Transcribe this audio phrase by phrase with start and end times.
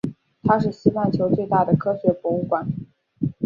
[0.41, 2.67] 它是西半球最大的科学博物馆。